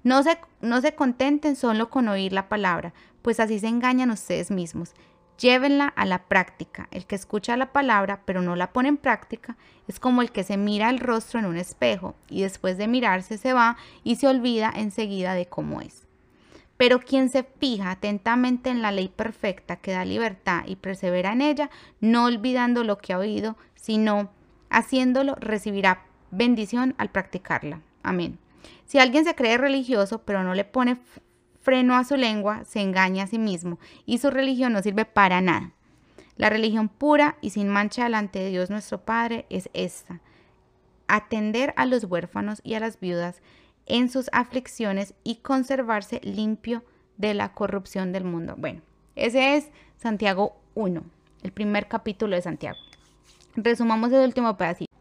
No 0.05 0.23
se, 0.23 0.39
no 0.61 0.81
se 0.81 0.95
contenten 0.95 1.57
solo 1.57 1.91
con 1.91 2.07
oír 2.07 2.33
la 2.33 2.49
palabra, 2.49 2.93
pues 3.23 3.41
así 3.41 3.59
se 3.59 3.67
engañan 3.67 4.13
ustedes 4.13 4.53
mismos. 4.53 4.93
Llévenla 5.37 5.89
a 5.89 6.07
la 6.07 6.23
práctica. 6.23 6.87
El 6.93 7.05
que 7.07 7.17
escucha 7.17 7.57
la 7.57 7.73
palabra 7.73 8.21
pero 8.25 8.41
no 8.41 8.55
la 8.55 8.73
pone 8.73 8.89
en 8.89 8.97
práctica 8.97 9.57
es 9.89 9.99
como 9.99 10.23
el 10.23 10.31
que 10.31 10.45
se 10.45 10.57
mira 10.57 10.89
el 10.89 11.01
rostro 11.01 11.41
en 11.41 11.47
un 11.47 11.57
espejo 11.57 12.15
y 12.31 12.43
después 12.43 12.79
de 12.79 12.87
mirarse 12.87 13.37
se 13.37 13.53
va 13.53 13.77
y 14.05 14.17
se 14.17 14.29
olvida 14.29 14.73
enseguida 14.75 15.35
de 15.35 15.47
cómo 15.47 15.81
es. 15.81 16.06
Pero 16.77 17.01
quien 17.01 17.31
se 17.31 17.43
fija 17.43 17.91
atentamente 17.91 18.71
en 18.71 18.83
la 18.83 18.93
ley 18.93 19.09
perfecta 19.09 19.77
que 19.77 19.93
da 19.93 20.05
libertad 20.05 20.65
y 20.67 20.77
persevera 20.77 21.33
en 21.33 21.41
ella, 21.41 21.71
no 22.01 22.25
olvidando 22.27 22.85
lo 22.85 22.99
que 22.99 23.13
ha 23.13 23.19
oído, 23.19 23.57
sino 23.75 24.31
haciéndolo, 24.69 25.37
recibirá 25.37 26.05
bendición 26.31 26.95
al 26.99 27.11
practicarla. 27.11 27.81
Amén. 28.03 28.39
Si 28.85 28.99
alguien 28.99 29.25
se 29.25 29.35
cree 29.35 29.59
religioso, 29.59 30.23
pero 30.23 30.43
no 30.43 30.55
le 30.55 30.65
pone 30.65 30.99
freno 31.61 31.97
a 31.97 32.05
su 32.05 32.17
lengua, 32.17 32.65
se 32.65 32.81
engaña 32.81 33.25
a 33.25 33.27
sí 33.27 33.39
mismo 33.39 33.79
y 34.05 34.19
su 34.19 34.31
religión 34.31 34.73
no 34.73 34.83
sirve 34.83 35.05
para 35.05 35.41
nada. 35.41 35.73
La 36.37 36.51
religión 36.51 36.89
pura 36.89 37.37
y 37.41 37.51
sin 37.51 37.69
mancha 37.69 38.05
delante 38.05 38.39
de 38.39 38.51
Dios 38.51 38.71
nuestro 38.71 39.05
Padre 39.05 39.47
es 39.49 39.71
esta. 39.73 40.21
Atender 41.09 41.73
a 41.77 41.87
los 41.87 42.05
huérfanos 42.05 42.61
y 42.63 42.75
a 42.75 42.81
las 42.81 43.01
viudas 43.01 43.41
en 43.87 44.09
sus 44.11 44.29
aflicciones 44.33 45.15
y 45.25 45.37
conservarse 45.37 46.21
limpio 46.23 46.85
de 47.17 47.35
la 47.35 47.53
corrupción 47.53 48.13
del 48.13 48.25
mundo. 48.25 48.55
Bueno, 48.57 48.83
ese 49.15 49.57
es 49.57 49.71
Santiago 49.97 50.57
1, 50.75 51.03
el 51.43 51.53
primer 51.53 51.89
capítulo 51.89 52.37
de 52.37 52.43
Santiago. 52.43 52.77
Resumamos 53.55 54.13
el 54.13 54.25
último 54.25 54.57
pedacito. 54.57 54.93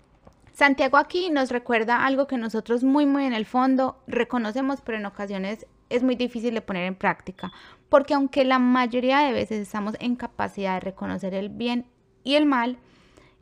Santiago 0.53 0.97
aquí 0.97 1.29
nos 1.29 1.51
recuerda 1.51 2.05
algo 2.05 2.27
que 2.27 2.37
nosotros 2.37 2.83
muy 2.83 3.05
muy 3.05 3.25
en 3.25 3.33
el 3.33 3.45
fondo 3.45 3.97
reconocemos, 4.07 4.79
pero 4.79 4.97
en 4.97 5.05
ocasiones 5.05 5.65
es 5.89 6.01
muy 6.01 6.15
difícil 6.15 6.53
de 6.53 6.61
poner 6.61 6.85
en 6.85 6.95
práctica, 6.95 7.51
porque 7.89 8.13
aunque 8.13 8.45
la 8.45 8.57
mayoría 8.57 9.19
de 9.19 9.33
veces 9.33 9.59
estamos 9.59 9.95
en 9.99 10.15
capacidad 10.15 10.75
de 10.75 10.79
reconocer 10.79 11.33
el 11.33 11.49
bien 11.49 11.85
y 12.23 12.35
el 12.35 12.45
mal, 12.45 12.77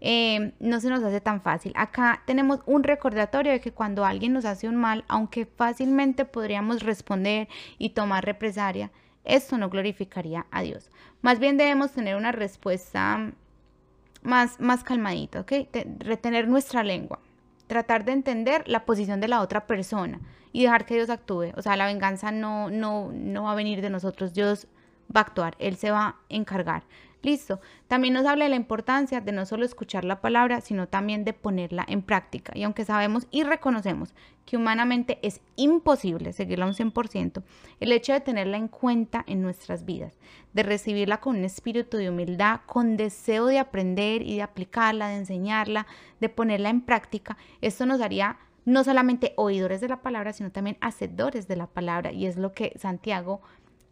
eh, 0.05 0.51
no 0.59 0.81
se 0.81 0.89
nos 0.89 1.01
hace 1.01 1.21
tan 1.21 1.41
fácil. 1.41 1.71
Acá 1.77 2.23
tenemos 2.25 2.59
un 2.65 2.83
recordatorio 2.83 3.53
de 3.53 3.61
que 3.61 3.71
cuando 3.71 4.03
alguien 4.03 4.33
nos 4.33 4.43
hace 4.43 4.67
un 4.67 4.75
mal, 4.75 5.05
aunque 5.07 5.45
fácilmente 5.45 6.25
podríamos 6.25 6.83
responder 6.83 7.47
y 7.77 7.91
tomar 7.91 8.25
represalia, 8.25 8.91
esto 9.23 9.57
no 9.57 9.69
glorificaría 9.69 10.45
a 10.51 10.61
Dios. 10.61 10.91
Más 11.21 11.39
bien 11.39 11.55
debemos 11.55 11.93
tener 11.93 12.17
una 12.17 12.33
respuesta 12.33 13.31
más, 14.23 14.59
más 14.59 14.83
calmadita, 14.83 15.39
¿ok? 15.39 15.53
retener 15.99 16.49
nuestra 16.49 16.83
lengua, 16.83 17.19
tratar 17.67 18.03
de 18.03 18.11
entender 18.11 18.67
la 18.67 18.83
posición 18.83 19.21
de 19.21 19.29
la 19.29 19.39
otra 19.39 19.67
persona 19.67 20.19
y 20.51 20.63
dejar 20.63 20.85
que 20.85 20.95
Dios 20.95 21.09
actúe. 21.09 21.53
O 21.55 21.61
sea, 21.61 21.77
la 21.77 21.85
venganza 21.85 22.29
no, 22.29 22.69
no, 22.69 23.09
no 23.13 23.43
va 23.43 23.53
a 23.53 23.55
venir 23.55 23.81
de 23.81 23.89
nosotros, 23.89 24.33
Dios 24.33 24.67
va 25.15 25.21
a 25.21 25.23
actuar, 25.23 25.55
Él 25.59 25.75
se 25.75 25.91
va 25.91 26.05
a 26.07 26.15
encargar. 26.29 26.83
Listo. 27.23 27.61
También 27.87 28.13
nos 28.13 28.25
habla 28.25 28.43
de 28.43 28.49
la 28.49 28.57
importancia 28.57 29.21
de 29.21 29.31
no 29.31 29.45
solo 29.45 29.63
escuchar 29.63 30.03
la 30.03 30.19
palabra, 30.19 30.59
sino 30.59 30.89
también 30.89 31.23
de 31.23 31.31
ponerla 31.31 31.85
en 31.87 32.01
práctica. 32.01 32.51
Y 32.53 32.63
aunque 32.63 32.83
sabemos 32.83 33.27
y 33.31 33.43
reconocemos 33.43 34.13
que 34.45 34.57
humanamente 34.57 35.19
es 35.21 35.39
imposible 35.55 36.33
seguirla 36.33 36.65
un 36.65 36.73
100%, 36.73 37.41
el 37.79 37.91
hecho 37.93 38.11
de 38.11 38.19
tenerla 38.19 38.57
en 38.57 38.67
cuenta 38.67 39.23
en 39.25 39.41
nuestras 39.41 39.85
vidas, 39.85 40.17
de 40.51 40.63
recibirla 40.63 41.21
con 41.21 41.37
un 41.37 41.45
espíritu 41.45 41.95
de 41.95 42.09
humildad, 42.09 42.59
con 42.65 42.97
deseo 42.97 43.45
de 43.45 43.59
aprender 43.59 44.21
y 44.21 44.35
de 44.35 44.41
aplicarla, 44.41 45.07
de 45.07 45.15
enseñarla, 45.15 45.87
de 46.19 46.27
ponerla 46.27 46.69
en 46.69 46.81
práctica, 46.81 47.37
esto 47.61 47.85
nos 47.85 48.01
haría 48.01 48.37
no 48.65 48.83
solamente 48.83 49.33
oidores 49.35 49.81
de 49.81 49.89
la 49.89 50.01
palabra, 50.01 50.33
sino 50.33 50.51
también 50.51 50.77
hacedores 50.81 51.47
de 51.47 51.55
la 51.55 51.67
palabra. 51.67 52.11
Y 52.11 52.25
es 52.25 52.37
lo 52.37 52.53
que 52.53 52.73
Santiago 52.77 53.41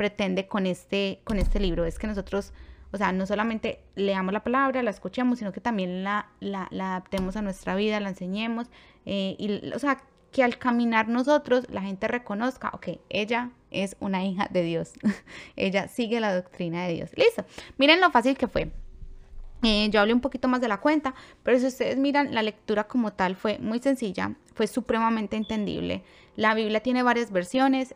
pretende 0.02 0.48
con 0.48 0.66
este, 0.66 1.20
con 1.24 1.38
este 1.38 1.60
libro, 1.60 1.86
es 1.86 2.00
que 2.00 2.08
nosotros 2.08 2.54
o 2.92 2.98
sea, 2.98 3.12
no 3.12 3.28
solamente 3.28 3.84
leamos 3.96 4.34
la 4.34 4.44
palabra, 4.44 4.82
la 4.82 4.90
escuchemos, 4.90 5.38
sino 5.38 5.52
que 5.52 5.62
también 5.62 6.04
la, 6.04 6.28
la, 6.40 6.68
adaptemos 6.72 7.36
a 7.36 7.44
nuestra 7.44 7.76
vida, 7.76 8.00
la 8.00 8.10
enseñemos. 8.10 8.68
Eh, 9.06 9.36
y, 9.38 9.72
o 9.74 9.78
sea, 9.78 10.04
que 10.32 10.44
al 10.44 10.58
caminar 10.58 11.08
nosotros 11.08 11.68
la 11.70 11.84
gente 11.84 12.08
reconozca, 12.08 12.72
ok, 12.74 13.00
ella 13.10 13.52
es 13.70 13.96
una 14.00 14.26
hija 14.26 14.48
de 14.50 14.64
Dios. 14.64 14.94
ella 15.56 15.88
sigue 15.88 16.20
la 16.20 16.34
doctrina 16.34 16.88
de 16.88 16.96
Dios. 16.96 17.12
Listo. 17.16 17.46
Miren 17.78 18.02
lo 18.02 18.10
fácil 18.10 18.36
que 18.36 18.48
fue. 18.48 18.72
Eh, 19.64 19.90
yo 19.92 20.02
hablé 20.02 20.14
un 20.14 20.22
poquito 20.22 20.48
más 20.48 20.62
de 20.62 20.68
la 20.68 20.80
cuenta, 20.80 21.14
pero 21.44 21.60
si 21.60 21.68
ustedes 21.68 21.98
miran, 22.00 22.34
la 22.34 22.42
lectura 22.42 22.86
como 22.86 23.14
tal 23.14 23.36
fue 23.36 23.60
muy 23.60 23.78
sencilla, 23.78 24.34
fue 24.56 24.66
supremamente 24.66 25.38
entendible. 25.38 26.04
La 26.36 26.56
Biblia 26.56 26.82
tiene 26.82 27.04
varias 27.04 27.32
versiones. 27.32 27.96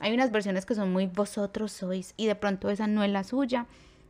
Hay 0.00 0.12
unas 0.14 0.30
versiones 0.30 0.66
que 0.66 0.74
son 0.74 0.92
muy 0.92 1.06
vosotros 1.06 1.72
sois 1.72 2.14
y 2.16 2.26
de 2.26 2.34
pronto 2.34 2.70
esa 2.70 2.86
no 2.86 3.02
es 3.02 3.10
la 3.10 3.24
suya. 3.24 3.66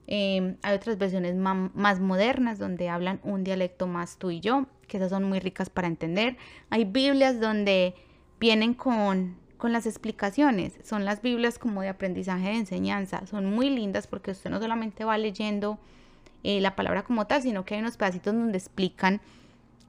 Em, 0.06 0.56
hay 0.62 0.76
otras 0.76 0.98
versiones 0.98 1.34
más 1.34 2.00
modernas 2.00 2.58
donde 2.58 2.88
hablan 2.88 3.20
un 3.24 3.42
dialecto 3.42 3.86
más 3.86 4.18
tú 4.18 4.30
y 4.30 4.40
yo, 4.40 4.66
que 4.86 4.98
esas 4.98 5.10
son 5.10 5.24
muy 5.24 5.40
ricas 5.40 5.68
para 5.68 5.88
entender. 5.88 6.36
Hay 6.70 6.84
Biblias 6.84 7.40
donde 7.40 7.94
vienen 8.38 8.74
con, 8.74 9.36
con 9.56 9.72
las 9.72 9.86
explicaciones. 9.86 10.74
Son 10.84 11.04
las 11.04 11.22
Biblias 11.22 11.58
como 11.58 11.82
de 11.82 11.88
aprendizaje 11.88 12.48
de 12.48 12.56
enseñanza. 12.56 13.26
Son 13.26 13.46
muy 13.46 13.70
lindas 13.70 14.06
porque 14.06 14.30
usted 14.30 14.50
no 14.50 14.60
solamente 14.60 15.04
va 15.04 15.18
leyendo 15.18 15.78
eh, 16.44 16.60
la 16.60 16.76
palabra 16.76 17.02
como 17.02 17.26
tal, 17.26 17.42
sino 17.42 17.64
que 17.64 17.74
hay 17.74 17.80
unos 17.80 17.96
pedacitos 17.96 18.32
donde 18.32 18.58
explican 18.58 19.20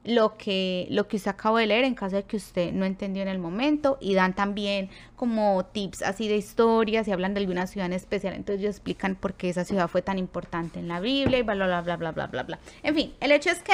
lo 0.08 0.38
que, 0.38 0.88
lo 0.90 1.10
que 1.10 1.18
usted 1.18 1.32
acabó 1.32 1.58
de 1.58 1.68
leer 1.68 1.84
en 1.84 1.94
caso 1.94 2.16
de 2.16 2.24
que 2.24 2.38
usted 2.38 2.72
no 2.72 2.86
entendió 2.86 3.22
en 3.22 3.28
el 3.28 3.40
momento 3.40 3.98
y 4.00 4.14
dan 4.14 4.34
también 4.34 4.90
como 5.18 5.66
tips 5.66 6.02
así 6.02 6.30
de 6.30 6.38
historias 6.38 7.10
y 7.10 7.12
hablan 7.12 7.34
de 7.34 7.42
alguna 7.42 7.68
ciudad 7.68 7.88
en 7.88 7.94
especial, 7.94 8.34
entonces 8.34 8.62
ellos 8.62 8.76
explican 8.76 9.16
por 9.16 9.34
qué 9.34 9.50
esa 9.50 9.66
ciudad 9.66 9.90
fue 9.90 10.02
tan 10.02 10.18
importante 10.18 10.80
en 10.80 10.88
la 10.88 11.02
Biblia 11.02 11.40
y 11.40 11.42
bla, 11.42 11.56
bla, 11.56 11.82
bla, 11.82 11.98
bla, 11.98 12.12
bla, 12.14 12.28
bla, 12.28 12.44
bla. 12.44 12.60
En 12.84 12.96
fin, 12.96 13.14
el 13.20 13.34
hecho 13.34 13.50
es 13.50 13.60
que 13.60 13.74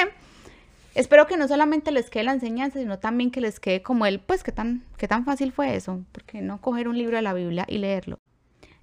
espero 0.96 1.28
que 1.28 1.36
no 1.36 1.46
solamente 1.46 1.92
les 1.92 2.10
quede 2.10 2.24
la 2.24 2.32
enseñanza, 2.32 2.80
sino 2.80 2.98
también 2.98 3.30
que 3.30 3.40
les 3.40 3.60
quede 3.60 3.82
como 3.82 4.04
el, 4.04 4.18
pues, 4.18 4.42
qué 4.42 4.50
tan, 4.50 4.82
qué 4.96 5.06
tan 5.06 5.24
fácil 5.24 5.52
fue 5.52 5.76
eso, 5.76 6.02
porque 6.10 6.42
no 6.42 6.60
coger 6.60 6.88
un 6.88 6.98
libro 6.98 7.14
de 7.14 7.22
la 7.22 7.32
Biblia 7.32 7.64
y 7.68 7.78
leerlo. 7.78 8.18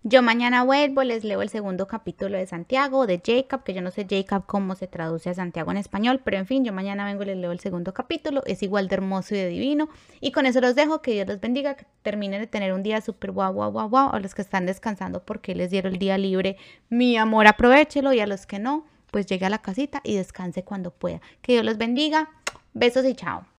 Yo 0.04 0.24
mañana 0.24 0.64
vuelvo, 0.64 1.04
les 1.04 1.24
leo 1.24 1.44
el 1.44 1.50
segundo 1.50 1.88
capítulo 1.88 2.36
de 2.36 2.48
Santiago, 2.48 3.06
de 3.06 3.22
Jacob, 3.24 3.64
que 3.64 3.76
yo 3.76 3.84
no 3.84 3.92
sé 3.92 4.08
Jacob 4.10 4.46
cómo 4.48 4.74
se 4.74 4.88
traduce 4.88 5.30
a 5.30 5.36
Santiago 5.36 5.70
en 5.70 5.78
español, 5.78 6.22
pero 6.24 6.38
en 6.38 6.48
fin, 6.48 6.66
yo 6.66 6.74
mañana 6.74 7.06
vengo 7.06 7.22
y 7.22 7.28
les 7.28 7.38
leo 7.38 7.52
el 7.52 7.60
segundo 7.60 7.94
capítulo, 7.94 8.42
es 8.48 8.64
igual 8.64 8.88
de 8.88 8.96
hermoso 8.96 9.36
y 9.36 9.38
de 9.38 9.48
divino. 9.50 9.90
Y 10.20 10.32
con 10.32 10.48
eso 10.48 10.60
los 10.60 10.74
dejo, 10.74 11.04
que 11.04 11.12
Dios 11.12 11.28
los 11.28 11.40
bendiga, 11.40 11.76
que 11.76 11.86
terminen 12.02 12.42
de 12.42 12.48
tener 12.48 12.74
un 12.74 12.82
día 12.82 13.00
súper 13.00 13.32
guau, 13.32 13.54
guau, 13.54 13.72
guau, 13.72 13.90
guau. 13.90 14.10
A 14.12 14.20
los 14.20 14.34
que 14.34 14.42
están 14.42 14.66
descansando 14.66 15.24
porque 15.24 15.54
les 15.54 15.70
dieron 15.70 15.94
el 15.94 16.00
día 16.00 16.18
libre, 16.18 16.58
mi 16.90 17.16
amor, 17.16 17.46
aprovechelo. 17.46 18.12
Y 18.12 18.22
a 18.22 18.26
los 18.26 18.48
que 18.48 18.58
no, 18.58 18.88
pues 19.12 19.28
llegue 19.28 19.46
a 19.46 19.52
la 19.52 19.60
casita 19.60 20.02
y 20.04 20.16
descanse 20.16 20.64
cuando 20.64 20.90
pueda. 20.90 21.22
Que 21.44 21.54
Dios 21.54 21.64
los 21.64 21.78
bendiga. 21.78 22.32
Besos 22.74 23.06
y 23.06 23.14
chao. 23.14 23.46